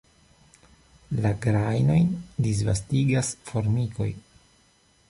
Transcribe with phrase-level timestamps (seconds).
[1.23, 2.09] La grajnojn
[2.49, 4.11] disvastigas formikoj.